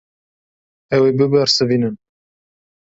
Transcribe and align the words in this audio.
Ew 0.95 1.01
ê 1.09 1.11
bibersivînin. 1.17 1.95